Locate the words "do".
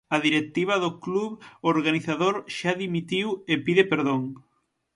0.83-0.91